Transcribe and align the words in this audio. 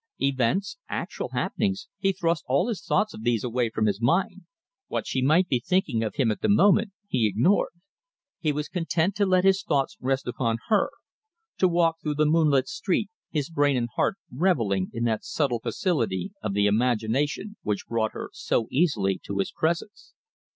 Events, 0.17 0.79
actual 0.89 1.29
happenings 1.29 1.87
he 1.99 2.11
thrust 2.11 2.43
all 2.47 2.73
thoughts 2.73 3.13
of 3.13 3.21
these 3.21 3.43
away 3.43 3.69
from 3.69 3.85
his 3.85 4.01
mind. 4.01 4.41
What 4.87 5.05
she 5.05 5.21
might 5.21 5.47
be 5.47 5.63
thinking 5.63 6.01
of 6.01 6.15
him 6.15 6.31
at 6.31 6.41
the 6.41 6.49
moment 6.49 6.91
he 7.07 7.27
ignored. 7.27 7.69
He 8.39 8.51
was 8.51 8.67
content 8.67 9.13
to 9.17 9.27
let 9.27 9.43
his 9.43 9.61
thoughts 9.61 9.97
rest 10.01 10.27
upon 10.27 10.57
her, 10.69 10.89
to 11.59 11.67
walk 11.67 11.97
through 12.01 12.15
the 12.15 12.25
moonlit 12.25 12.67
street, 12.67 13.11
his 13.29 13.51
brain 13.51 13.77
and 13.77 13.89
heart 13.95 14.15
revelling 14.33 14.89
in 14.91 15.03
that 15.03 15.23
subtle 15.23 15.59
facility 15.59 16.33
of 16.41 16.55
the 16.55 16.65
imagination 16.65 17.57
which 17.61 17.85
brought 17.85 18.13
her 18.13 18.31
so 18.33 18.67
easily 18.71 19.19
to 19.25 19.37
his 19.37 19.51
presence. 19.51 20.15